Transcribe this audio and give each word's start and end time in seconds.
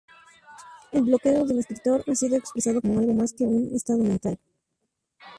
El 0.91 1.03
bloqueo 1.03 1.45
del 1.45 1.59
escritor 1.59 2.03
ha 2.07 2.15
sido 2.15 2.35
expresado 2.35 2.81
como 2.81 2.97
algo 2.97 3.13
más 3.13 3.33
que 3.33 3.43
un 3.43 3.69
estado 3.75 3.99
mental. 4.01 4.39